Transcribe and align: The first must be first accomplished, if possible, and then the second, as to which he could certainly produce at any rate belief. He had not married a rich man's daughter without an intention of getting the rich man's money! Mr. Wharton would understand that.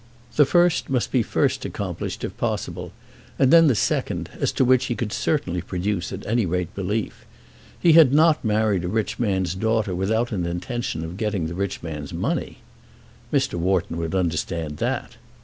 The 0.35 0.47
first 0.47 0.89
must 0.89 1.11
be 1.11 1.21
first 1.21 1.63
accomplished, 1.63 2.23
if 2.23 2.35
possible, 2.35 2.91
and 3.37 3.53
then 3.53 3.67
the 3.67 3.75
second, 3.75 4.31
as 4.39 4.51
to 4.53 4.65
which 4.65 4.85
he 4.85 4.95
could 4.95 5.13
certainly 5.13 5.61
produce 5.61 6.11
at 6.11 6.25
any 6.25 6.43
rate 6.43 6.73
belief. 6.73 7.23
He 7.79 7.93
had 7.93 8.11
not 8.11 8.43
married 8.43 8.83
a 8.83 8.87
rich 8.87 9.19
man's 9.19 9.53
daughter 9.53 9.93
without 9.93 10.31
an 10.31 10.47
intention 10.47 11.03
of 11.05 11.17
getting 11.17 11.45
the 11.45 11.53
rich 11.53 11.83
man's 11.83 12.13
money! 12.15 12.57
Mr. 13.31 13.59
Wharton 13.59 13.97
would 13.97 14.15
understand 14.15 14.77
that. 14.77 15.17